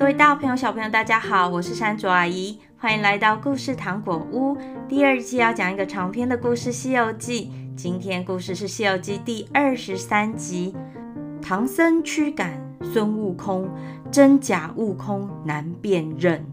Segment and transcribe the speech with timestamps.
[0.00, 4.56] 各位大朋友、小朋友，大家好，我是山竹阿姨，欢迎来到故事糖果屋。
[4.88, 10.74] 第二季要讲一个长篇的故事《西游记》，今天故事是《西游记》第二十三集，
[11.42, 13.68] 唐僧驱赶孙悟空，
[14.10, 16.46] 真假悟空难辨认。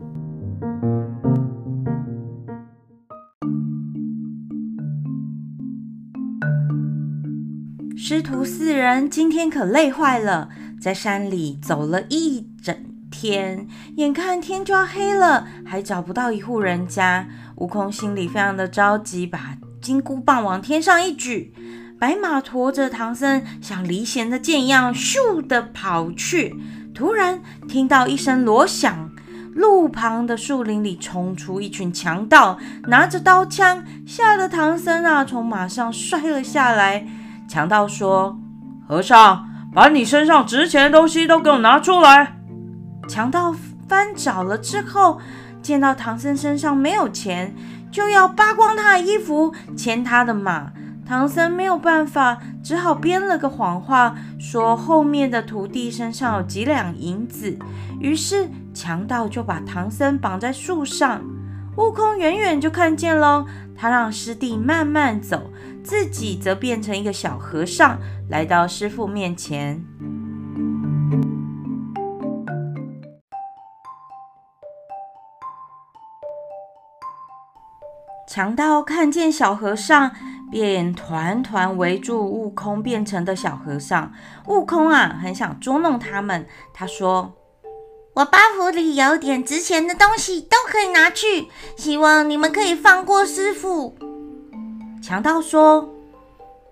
[7.95, 10.49] 师徒四人今天可累坏了，
[10.81, 12.45] 在山里走了一
[13.19, 17.27] 天，眼看天就要黑了，还找不到一户人家。
[17.55, 21.51] 悟空心里非常的着急，把金箍棒往天上一举，
[21.99, 26.55] 白马驮着唐僧，像离弦的箭一样，咻的跑去。
[26.93, 29.09] 突然听到一声锣响，
[29.55, 37.07] 路旁的树林里冲出一群强盗，拿着刀枪，吓得唐僧啊，从马上摔了下来。
[37.49, 38.37] 强盗说
[38.87, 42.35] ：“和尚，把你身上值钱的东西都给我拿出来。”
[43.07, 43.55] 强盗
[43.87, 45.19] 翻找了之后，
[45.61, 47.55] 见到唐僧身上没有钱，
[47.91, 50.71] 就要扒光他的衣服，牵他的马。
[51.05, 57.57] 唐僧没有办法，只好编了个谎话，说后面的徒弟身上有几两银子。
[58.01, 61.21] 于是强盗就把唐僧绑在树上。
[61.77, 65.49] 悟空远远就看见了，他让师弟慢慢走，
[65.81, 67.97] 自己则变成一个小和尚，
[68.29, 69.81] 来到师父面前。
[78.37, 80.11] 强盗看见小和尚，
[80.51, 84.13] 便团团围住悟空变成的小和尚。
[84.45, 87.33] 悟空啊，很想捉弄他们，他说。
[88.13, 91.47] 我包袱里有点值钱的东西，都可以拿去。
[91.77, 93.97] 希望你们可以放过师傅。
[95.01, 95.89] 强盗说：“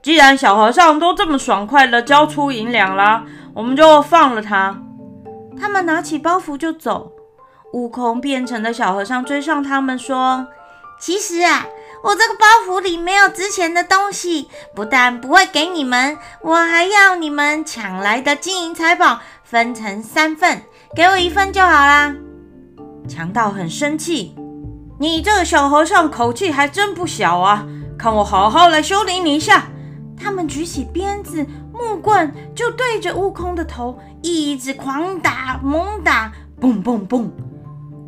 [0.03, 4.79] 既然小和尚都这么爽快地交出银两了，我们就放了他。”
[5.59, 7.11] 他们拿起包袱就走。
[7.73, 10.47] 悟空变成的小和尚追上他们说
[10.99, 11.65] ：“其实啊，
[12.03, 20.63] 我这个包袱里没有值钱的东西，不但不会给你们，我还要你们抢来的金银财宝分成三份。”
[20.95, 22.15] 给我一份就好啦！
[23.05, 24.33] 强盗很生气，
[24.97, 27.67] 你这个小和尚口气还真不小啊！
[27.99, 29.67] 看我好好来修理你一下！
[30.17, 36.31] 他们举起鞭子、木棍，就对着悟空的头一直狂打、猛打，
[36.61, 37.29] 嘣嘣嘣！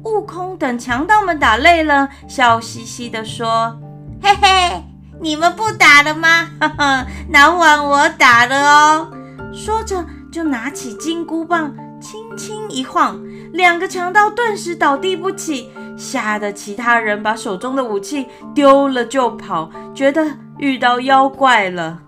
[0.07, 3.77] 悟空等强盗们打累了，笑嘻嘻地说
[4.23, 4.83] ：“嘿嘿，
[5.19, 6.47] 你们不打了吗？
[6.61, 9.11] 哈哈，那换我打了哦！”
[9.53, 11.75] 说着就拿起金箍棒。
[11.99, 13.19] 轻轻一晃，
[13.53, 20.23] 两个强盗顿时倒地不起，吓得其他人把手中的武器丢了就跑，觉得
[20.59, 21.99] 遇到妖怪了。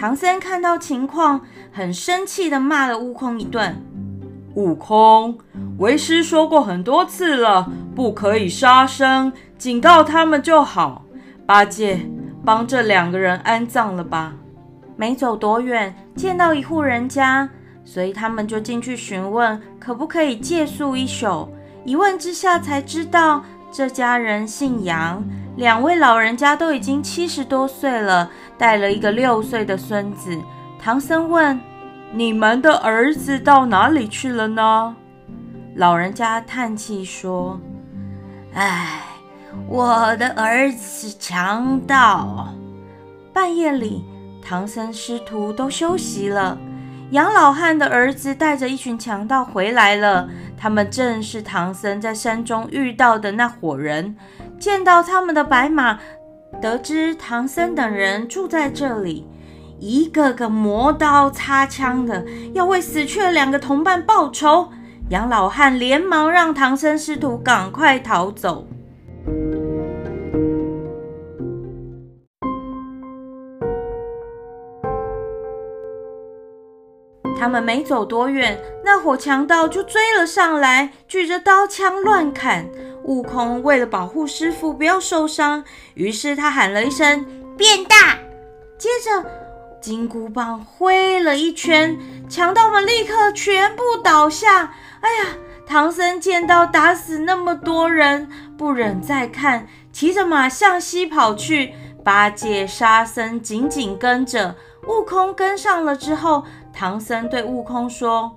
[0.00, 3.84] 唐僧看到情况，很生气地骂了悟空一顿
[4.56, 5.36] ：“悟空，
[5.76, 11.04] 为师说过很多次了，不可以杀生。”警告他们就好。
[11.44, 12.00] 八戒，
[12.42, 14.32] 帮这两个人安葬了吧。
[14.96, 17.46] 没走多远，见到一户人家，
[17.84, 21.46] 所以他们就进去询问，可不可以借宿一宿。
[21.84, 25.22] 一问之下，才知道这家人姓杨，
[25.58, 30.38] 两位老人家都已经七十多岁了，带了一个六岁的孙子。
[30.78, 31.58] 唐僧问
[32.12, 34.94] ：“你们的儿子到哪里去了呢？”
[35.76, 37.58] 老人家叹气说
[38.52, 39.00] ：“唉。”
[39.66, 42.54] 我的儿子是强盗。
[43.32, 44.04] 半夜里，
[44.40, 46.56] 唐僧师徒都休息了。
[47.10, 50.28] 杨老汉的儿子带着一群强盗回来了。
[50.56, 54.14] 他们正是唐僧在山中遇到的那伙人。
[54.60, 55.98] 见到他们的白马，
[56.60, 59.26] 得知唐僧等人住在这里，
[59.78, 64.68] 一个个磨刀擦枪的，要为死去的两个同伴报仇。
[65.08, 68.66] 杨老汉连忙让唐僧师徒赶快逃走。
[77.40, 82.68] 他们没走多远，那伙强盗就追了上来，举着刀枪乱砍。
[83.04, 85.64] 悟空为了保护师傅不要受伤，
[85.94, 87.24] 于是他喊了一声
[87.56, 88.18] “变大”，
[88.76, 89.26] 接着
[89.80, 91.96] 金箍棒挥了一圈，
[92.28, 94.74] 强盗们立刻全部倒下。
[95.00, 95.24] 哎呀！
[95.66, 98.28] 唐僧见到打死那么多人，
[98.58, 101.72] 不忍再看，骑着马向西跑去。
[102.04, 104.56] 八戒、沙僧紧紧跟着，
[104.88, 106.44] 悟空跟上了之后。
[106.80, 108.34] 唐僧对悟空说：“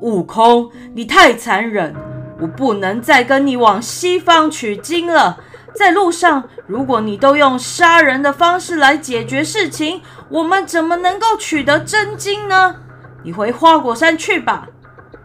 [0.00, 1.92] 悟空，你太残忍，
[2.40, 5.36] 我不能再跟你往西方取经了。
[5.74, 12.76] 在路上，如果你都用杀人的方式来解决事情，我们怎么能够取得真经呢？
[13.24, 14.68] 你回花果山去吧。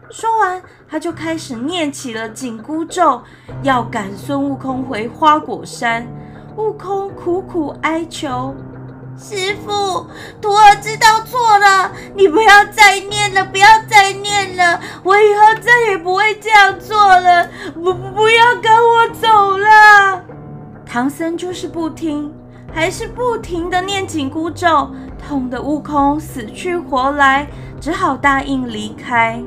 [0.09, 0.59] 说完，
[0.89, 3.21] 他就开始念起了紧箍咒，
[3.61, 6.07] 要赶孙悟空回花果山。
[6.57, 8.55] 悟空苦苦哀求。
[9.17, 10.07] 师父，
[10.41, 17.47] 徒儿知道错了，你不要再念了，不要再念了，我以后再也不会这样做了。
[17.73, 20.21] 不，不不要赶我走了。
[20.85, 22.31] 唐僧就是不听，
[22.73, 27.47] 还是不停的念紧箍咒，痛得悟空死去活来，
[27.79, 29.41] 只好答应离开。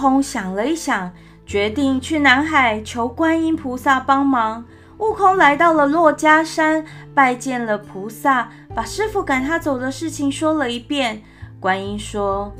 [0.00, 1.12] 悟空想了一想，
[1.44, 4.64] 决定去南海求观音菩萨帮忙。
[4.96, 6.82] 悟空来到了珞珈山，
[7.14, 11.20] 拜见了菩萨，把师傅赶他走的事情说了一遍。
[11.60, 12.50] 观音说：“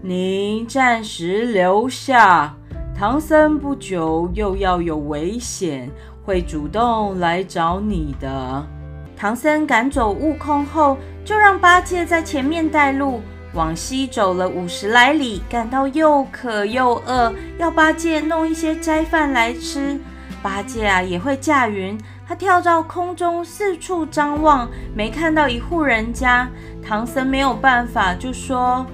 [0.00, 2.54] 您暂时留下，
[2.98, 5.90] 唐僧不久又要有危险，
[6.24, 8.66] 会主动来找你的。”
[9.14, 10.96] 唐僧赶走悟空后，
[11.26, 13.20] 就让八戒在前面带路。
[13.52, 19.98] 往西走了五十来里，感到又渴又饿，要八戒弄一些斋饭来吃。
[20.40, 26.48] 八戒啊也会驾云，他跳到空中四处张望，没看到一户人家。
[26.80, 28.86] 唐僧没有办法，就说：“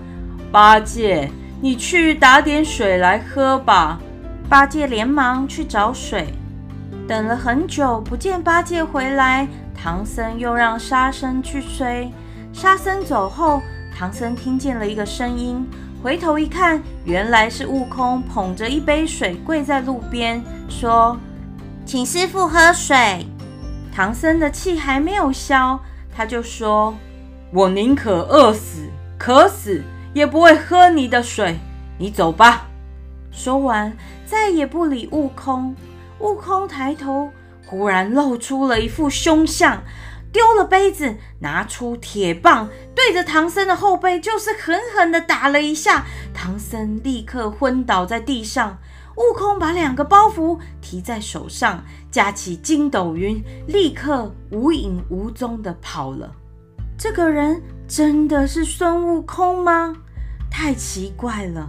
[0.50, 1.30] 八戒，
[1.60, 4.00] 你去打点水来喝吧。”
[4.48, 6.32] 八戒连忙去找水，
[7.06, 12.10] 等了很久不见八戒回来，唐僧又让沙僧去催。
[12.54, 13.60] 沙僧走后。
[13.98, 15.66] 唐僧听见了一个声音，
[16.02, 21.18] 回头一看，原来是悟空捧着一杯水跪在路边，说
[21.86, 23.26] ：“请师傅喝水。”
[23.90, 25.80] 唐僧的气还没有消，
[26.14, 26.94] 他就说
[27.50, 28.82] ：“我宁可饿死、
[29.16, 29.82] 渴死，
[30.12, 31.58] 也不会喝你的水。
[31.98, 32.66] 你走吧。”
[33.32, 33.96] 说完，
[34.26, 35.74] 再也不理悟空。
[36.18, 37.30] 悟空抬头，
[37.64, 39.82] 忽然露出了一副凶相。
[40.36, 46.04] 丢了杯子，拿出铁棒，对着唐僧的后背就是狠狠地打了一下。
[46.34, 48.76] 唐僧立刻昏倒在地上。
[49.14, 56.30] 悟空把两个包袱提在手上，架起筋斗云，立刻无影无踪地跑了。
[56.98, 59.96] 这个人真的是孙悟空吗？
[60.50, 61.66] 太奇怪了。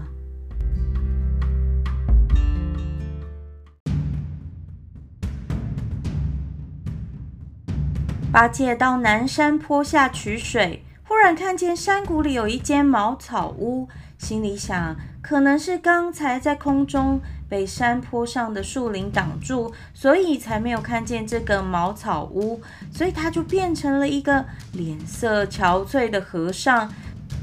[8.37, 13.89] 八戒到南山坡下取水，忽然看见山谷里有一间茅草屋，
[14.19, 17.19] 心里想，可能是刚才在空中
[17.49, 22.61] 被山坡上的树林挡住，所以才没有看见这个茅草屋，
[22.93, 26.93] 所以他就变成了一个脸色憔悴的和尚，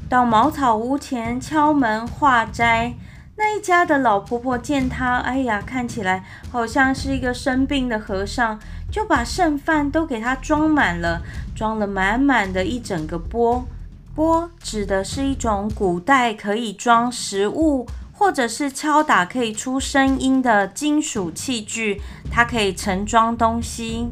[0.09, 2.95] 到茅草屋前敲门化斋。
[3.37, 8.61] 那一家的老婆婆见他，哎呀，看起来好像是一个生病的和尚，
[8.95, 11.21] 就把剩饭都给他装满了，
[11.53, 13.65] 装了满满的一整个钵。
[14.15, 22.01] 钵指的是一种古代可以装食物或者是敲打可以出声音的金属器具，
[22.31, 24.11] 它可以盛装东西。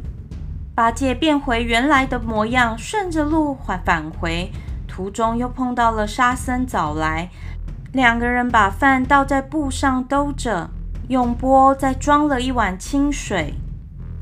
[0.75, 4.51] 八戒变回原来的模样，顺着路返返回，
[4.89, 7.31] 途中又碰到了沙僧早来。
[7.93, 10.71] 两个人把饭倒在布上兜着，
[11.09, 13.55] 用钵再装了一碗清水，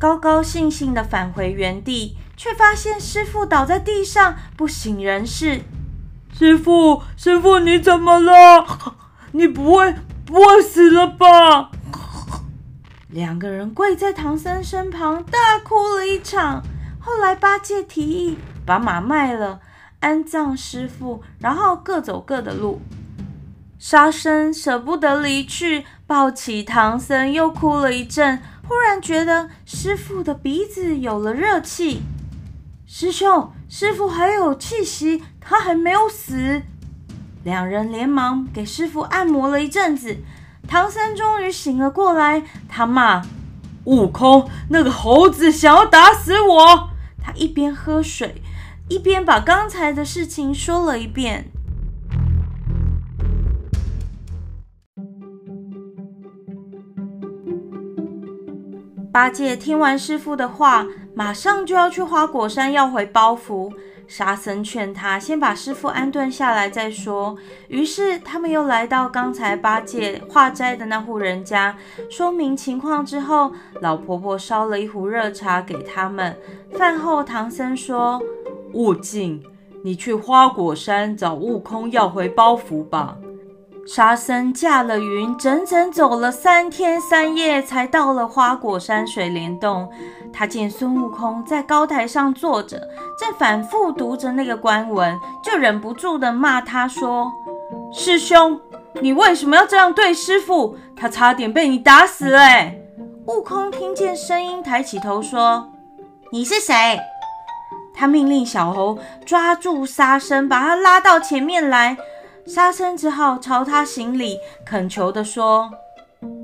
[0.00, 5.60] 高高兴兴地返回原地，却发现师傅倒在地上不省人事。
[6.32, 8.64] 师傅，师傅，你怎么了？
[9.32, 11.70] 你不会不会死了吧？
[13.12, 16.62] 两个人跪在唐僧身旁，大哭了一场。
[16.98, 19.60] 后来八戒提议把马卖了，
[20.00, 22.80] 安葬师傅，然后各走各的路。
[23.78, 28.40] 沙僧舍不得离去，抱起唐僧又哭了一阵。
[28.70, 32.02] 忽然觉得师傅的鼻子有了热气，
[32.86, 36.62] 师兄，师傅还有气息，他还没有死。
[37.42, 40.18] 两人连忙给师傅按摩了一阵子，
[40.68, 42.44] 唐僧终于醒了过来。
[42.68, 43.22] 他骂
[43.86, 48.40] 悟空：“那个猴子想要打死我！”他一边喝水，
[48.88, 51.50] 一边把刚才的事情说了一遍。
[59.12, 63.72] 八戒听完师傅的话，马上就要去花果山要回包袱。
[64.06, 67.36] 沙僧劝他先把师傅安顿下来再说。
[67.68, 71.76] 于是他们又来到刚才八戒化斋的那户人家，
[72.08, 76.36] 说明情况之后，老婆婆烧了一壶热茶给他们。
[76.72, 78.20] 饭后，唐僧说
[78.74, 79.42] ：“悟净，
[79.84, 83.16] 你去花果山找悟空要回包袱吧。
[83.92, 89.90] 沙僧驾了云，整整走了三天三夜，才到了花果山水帘洞。
[90.32, 92.78] 他见孙悟空在高台上坐着，
[93.18, 97.32] 正反复读着那个官文，就忍不住的骂他说
[97.92, 98.60] ：“师兄，
[99.00, 100.76] 你为什么要这样对师傅？
[100.94, 102.40] 他差点被你打死了。”
[103.26, 105.68] 悟空听见声音，抬起头说
[106.30, 107.00] ：“你是谁？”
[107.92, 111.96] 他命令小猴抓住沙僧，把他拉到前面来。
[112.46, 115.70] 沙僧只好朝他行礼，恳求地说：“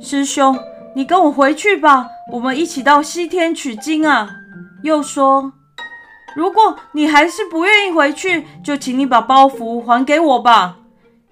[0.00, 0.56] 师兄，
[0.94, 4.30] 你跟我回去吧，我们一起到西天取经啊。”
[4.84, 5.52] 又说
[6.36, 10.76] ：“如果你还是不愿意回去，就请你把包袱还给我吧。”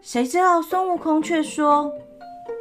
[0.02, 1.92] 谁知道孙悟空却说：“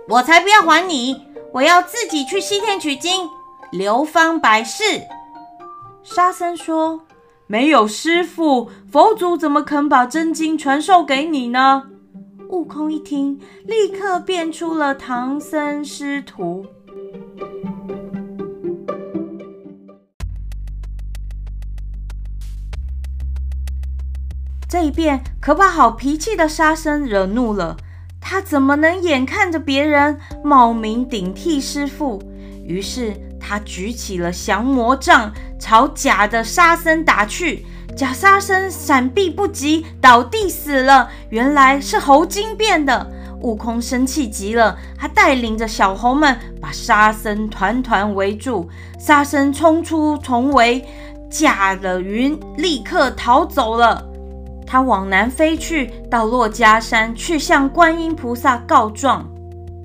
[0.10, 3.27] 我才不要还你，我要自己去西天取经，
[3.72, 4.83] 流芳百世。”
[6.03, 7.01] 沙僧说
[7.48, 11.83] ：“没有师父，佛祖怎么肯把真经传授给你呢？”
[12.53, 16.63] 悟空一听，立刻变出了唐僧师徒。
[24.69, 27.75] 这一变可把好脾气的沙僧惹怒了。
[28.22, 32.22] 他怎么能眼看着别人冒名顶替师傅？
[32.63, 37.65] 于是他举起了降魔杖，朝假的沙僧打去。
[37.95, 41.09] 假沙僧闪避不及，倒地死了。
[41.29, 43.12] 原来是猴精变的。
[43.41, 48.69] 悟空生气极了，他带领着小猴们把沙僧团团围住。
[48.97, 50.85] 沙僧冲出重围，
[51.29, 54.01] 驾了云，立刻逃走了。
[54.65, 59.29] 他往南飞去，到珞珈山去向观音菩萨告状。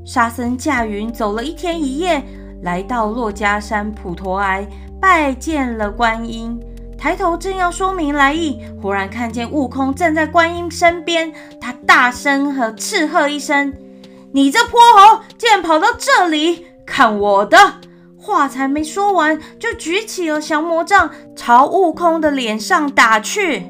[0.06, 2.22] 沙僧驾云走了一天一夜，
[2.62, 4.64] 来到珞珈山普陀崖，
[5.00, 6.58] 拜见了观音。
[6.98, 13.72] 抬头正要说明来意，忽然看见悟空站在观音身边，他大声和斥喝一声
[14.32, 16.66] ：“你这泼猴，竟然跑到这里！
[16.84, 17.56] 看我的！”
[18.20, 23.62] 话才没说完，就举起了降魔杖，朝悟空的脸上打去。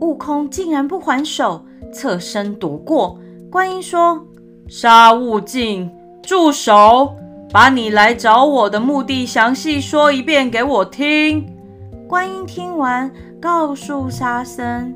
[0.00, 3.18] 悟空竟然不还手，侧身躲过。
[3.50, 4.22] 观音说
[4.68, 5.90] ：“沙悟净，
[6.22, 7.14] 住手！
[7.50, 11.50] 把你来找我的目的详细说一遍给我听。”
[12.08, 13.10] 观音听完，
[13.40, 14.94] 告诉沙僧：“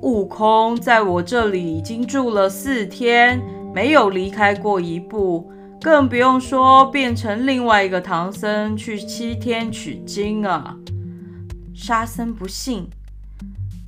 [0.00, 3.38] 悟空在我这里已经住了四天，
[3.74, 10.74] 没有离开过一步，更不用说变成另外一个唐僧去西天取经啊。”
[11.76, 12.88] 沙僧不信，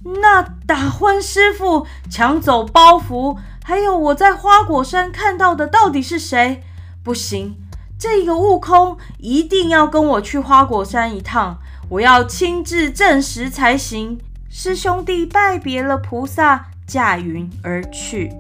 [0.04, 6.62] 那打昏师父、抢走包袱，还有我在花果山看到的，到底是谁？
[7.02, 7.56] 不行，
[7.98, 11.58] 这个悟空一定要跟我去花果山一趟。
[11.90, 14.16] 我要亲自证实才行。
[14.48, 18.30] 师兄弟拜别了菩萨，驾云而去。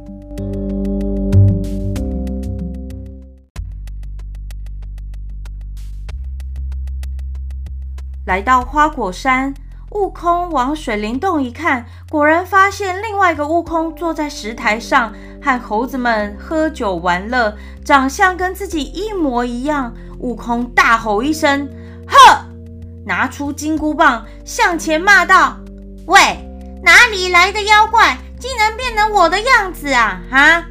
[8.24, 9.52] 来到花果山，
[9.90, 19.92] 悟空往水帘洞一看，果然发现另外一个悟空坐在石台上，和猴子们喝酒玩乐，长相跟自己一模一样。
[20.20, 21.68] 悟空大吼一声：“！”
[23.10, 25.56] 拿出金箍棒，向前骂道
[26.06, 26.20] ：“喂，
[26.80, 30.22] 哪里来的妖怪，竟然变成我的样子啊！
[30.30, 30.64] 哈！”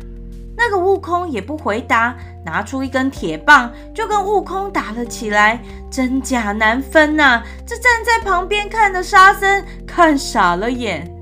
[0.56, 2.16] 那个悟空也不回答，
[2.46, 7.44] 拿出一根铁棒，就跟悟空打了起来，真假难分呐、啊！
[7.68, 11.14] 这站在旁边看的沙僧看傻了眼。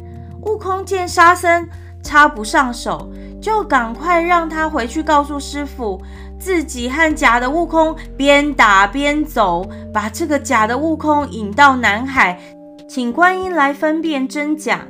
[0.43, 1.67] 悟空见沙僧
[2.03, 5.99] 插不上手，就赶快让他回去告诉师傅。
[6.39, 12.39] 自己和假的悟空边打边走，把这个假的悟空引到南海，
[12.87, 14.81] 请观音来分辨真假。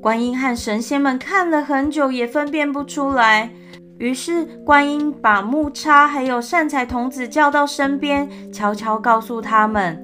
[0.00, 3.50] 观音和神仙们看了很久，也分辨不出来。
[3.98, 10.02] 于是观音把木叉还有善财童子叫到身边，悄悄告诉他们：“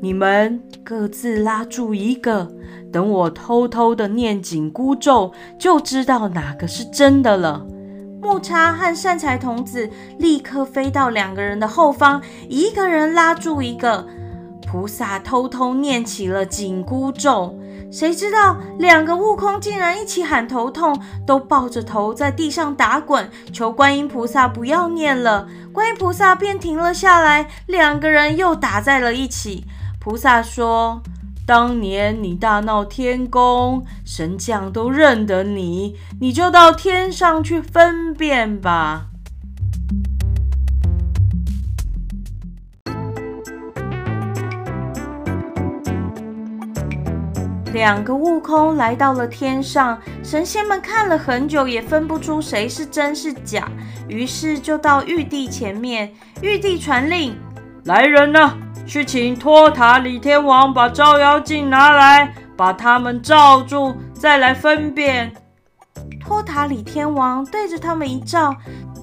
[0.00, 2.48] 你们各自拉住一个，
[2.92, 7.66] 等我偷偷的念紧箍咒，就知道哪个是真的了。”
[8.22, 14.06] 木叉和善财童子立刻飞到两个人的后方，一个人拉住一个。
[14.64, 17.58] 菩萨偷偷念起了紧箍咒，
[17.90, 25.48] 谁知道两个悟空竟然一起喊头痛，都抱着头在地上打滚，求观音菩萨不要念了。
[25.72, 29.64] 观音菩萨便停了下来，两个人又打在了一起。
[29.98, 31.02] 菩萨说。
[31.54, 39.08] 当年你大闹天宫，神将都认得你，你就到天上去分辨吧。
[47.74, 53.68] 两个悟空来到了天上，神仙们看了很久，也分不出谁是真是假，
[54.08, 56.14] 于是就到玉帝前面。
[56.40, 57.36] 玉帝传令
[57.84, 65.32] ：“来人呐，去请托塔李天王把照妖镜拿来，把他们罩住，再来分辨。”
[66.20, 68.54] 托塔李天王对着他们一照，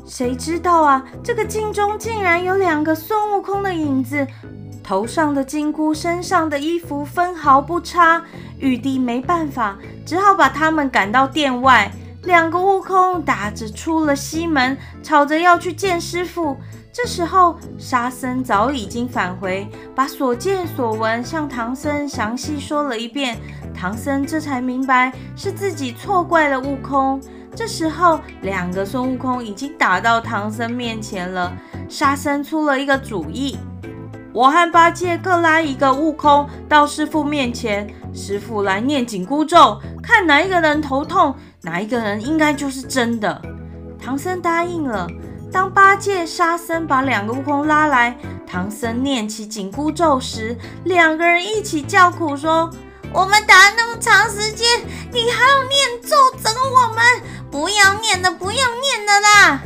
[0.05, 4.25] 谁知道啊，这个镜中竟然有两个孙悟空的影子。
[4.83, 8.23] 头上的金箍，身上的衣服分毫不差。
[8.57, 11.91] 玉帝没办法，只好把他们赶到殿外。
[12.23, 16.57] 两个悟空打着出了西门，吵着要去见师傅。
[16.91, 23.37] 这时候，沙僧早已经返回，把所见所闻向唐僧详细说了一遍。
[23.73, 27.21] 唐僧这才明白是自己错怪了悟空。
[27.55, 31.55] 这时候，两个孙悟空已经打到唐僧面前了。
[31.87, 33.57] 沙僧出了一个主意。
[34.33, 43.41] 我和八戒各拉一个悟空到师傅面前，师傅来念紧箍咒，看哪一个人头痛，哪一个人应该就是真的。
[43.99, 45.07] 唐僧答应了。
[45.51, 48.15] 当八戒、沙僧把两个悟空拉来，
[48.45, 52.69] 唐僧念起紧箍咒时，两个人一起叫苦说
[53.11, 54.67] ：“我们打那么长时间，
[55.11, 57.03] 你还要念咒整我们？
[57.49, 59.61] 不要念了，不要念了啦！”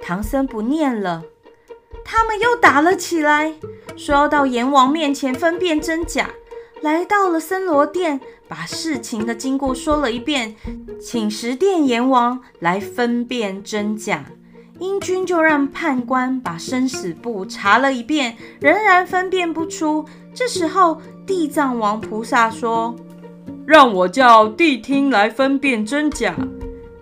[0.00, 1.22] 唐僧不念了，
[2.04, 3.54] 他们又打了起来，
[3.96, 6.30] 说要到阎王面前分辨真假。
[6.80, 10.56] 来到了森罗殿，把事情的经过说了一遍，
[11.00, 14.24] 请十殿阎王来分辨真假。
[14.78, 20.04] 英军就让判官把生死簿查了一遍，仍然分辨不出。
[20.34, 22.96] 这时候，地藏王菩萨说
[23.66, 26.34] ：“让我叫谛听来分辨真假。”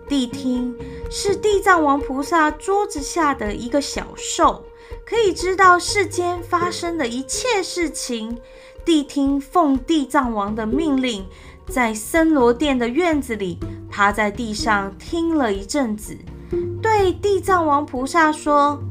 [0.09, 0.75] 谛听。
[1.11, 4.63] 是地藏王菩萨桌子下的一个小兽，
[5.07, 8.37] 可以知道世间发生的一切事情。
[8.89, 11.23] 谛听奉地藏王的命令，
[11.67, 13.59] 在森罗殿的院子里
[13.91, 16.17] 趴在地上听了一阵子，
[16.81, 18.83] 对地藏王菩萨说：“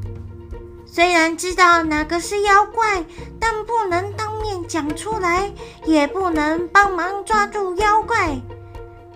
[0.86, 3.04] 虽然知道哪个是妖怪，
[3.40, 5.52] 但不能当面讲出来，
[5.84, 8.40] 也不能帮忙抓住妖怪。”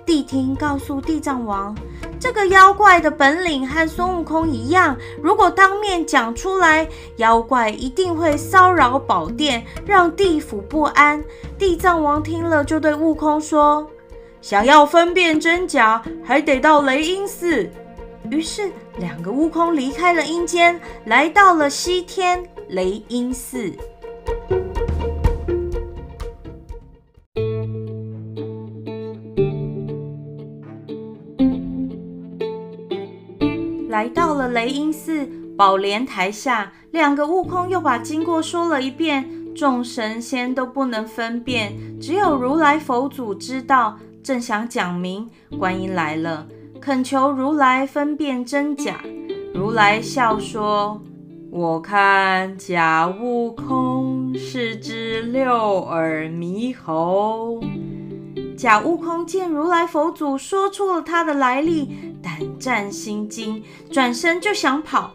[0.05, 1.73] 谛听告诉地藏王。
[2.23, 11.21] 这个妖怪的本领和孙悟空一样，如果当面讲出来，妖怪一定会骚扰宝殿，让地府不安。
[11.59, 13.85] 地藏王听了，就对悟空说
[14.41, 17.69] ：“想要分辨真假，还得到雷音寺。”
[18.31, 23.73] 于是，两个悟空离开了阴间，来到了西天雷音寺。
[34.63, 43.99] 雷音寺宝莲台下，两个悟空又把经过说了一遍，众神仙都不能分辨，只有如来佛祖知道。
[44.23, 46.47] 正想讲明，观音来了，
[46.81, 49.01] 恳求如来分辨真假。
[49.53, 51.03] 如来笑说
[51.51, 55.53] ：“我看假悟空是只六
[55.87, 57.61] 耳猕猴。”
[58.57, 62.12] 假悟空见如来佛祖说出了他的来历，
[62.63, 65.11] 战心惊，转身就想跑。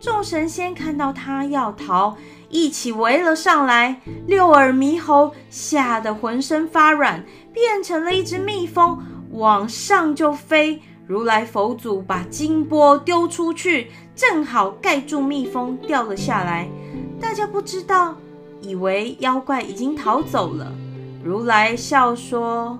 [0.00, 2.16] 众神仙看到他要逃，
[2.48, 4.00] 一起围了上来。
[4.26, 8.98] 六耳猕猴吓得浑身发软，变成了一只蜜蜂，
[9.30, 10.82] 往上就飞。
[11.06, 16.68] 如来佛祖把金钵丢出去，正好盖住蜜蜂，掉了下来。
[17.20, 18.16] 大家不知道，
[18.60, 20.72] 以为妖怪已经逃走了。
[21.24, 22.78] 如来笑说：“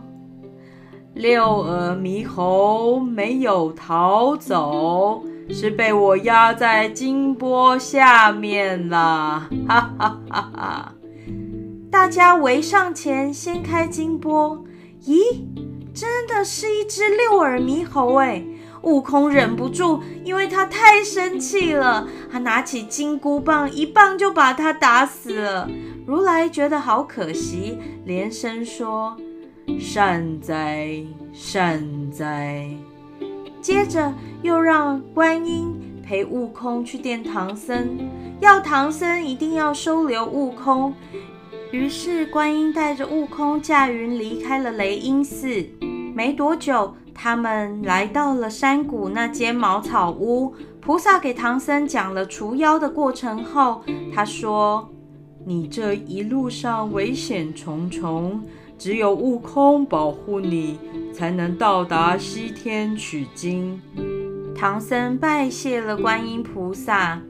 [1.18, 9.48] 六耳猕猴没有逃走，是被我压在金钵下面了。
[9.66, 10.94] ”哈哈哈哈！
[11.90, 14.64] 大家围上前掀开金钵，
[15.06, 15.18] 咦，
[15.92, 18.44] 真的是一只六耳猕猴哎！
[18.82, 25.68] 悟空忍不住，因为他太生气了，他拿起金箍棒，一棒就把他打死了。
[26.06, 29.16] 如来觉得好可惜，连声说
[29.78, 32.68] ：“善哉，善哉。”
[33.60, 37.98] 接着又让观音陪悟空去见唐僧，
[38.40, 40.94] 要唐僧一定要收留悟空。
[41.72, 45.66] 于是观音带着悟空驾云离开了雷音寺。
[46.14, 50.54] 没多久，他们来到了山谷那间茅草屋。
[50.80, 53.82] 菩萨给唐僧讲了除妖的过程后，
[54.14, 54.88] 他说。
[55.46, 58.42] 你这一路上危险重重，
[58.78, 60.78] 只有悟空保护你，
[61.12, 63.82] 才能到达西天取经。
[64.54, 67.20] 唐僧拜谢了观音菩萨，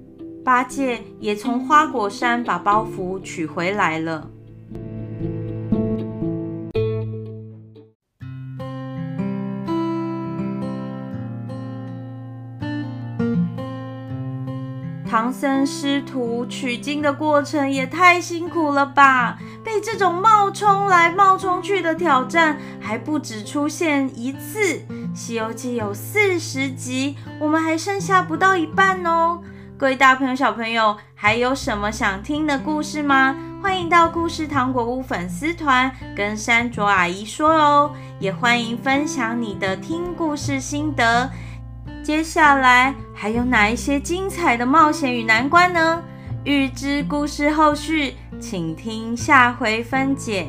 [0.45, 4.31] 八戒也从花果山把包袱取回来了。
[15.19, 19.37] 唐僧师徒取经的过程也太辛苦了吧！
[19.65, 24.61] 被这种冒充来冒充去的挑战还不止出现一次，
[25.13, 29.41] 《西游记》有四十集，我们还剩下不到一半哦。
[29.77, 33.35] 各位大朋友、小朋友，还有什么想听的故事吗？
[33.61, 41.29] 欢迎到故事糖果屋粉丝团跟山卓阿姨说哦，也欢迎分享你的听故事心得。
[42.09, 46.03] 接下来还有哪一些精彩的冒险与难关呢？
[46.42, 50.47] 预知故事后续，请听下回分解。